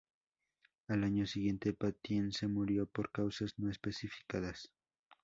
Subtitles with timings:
[0.87, 4.71] Al año siguiente Patience murió por causas no especificadas.